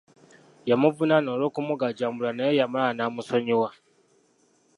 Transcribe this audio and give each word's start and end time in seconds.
Yamuvunaana 0.69 1.29
olw'okumugajambula 1.35 2.29
naye 2.33 2.53
yamala 2.59 2.89
n'amusonyiwa. 2.93 3.69